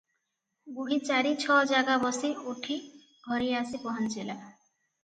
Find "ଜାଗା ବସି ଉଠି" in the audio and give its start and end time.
1.73-2.79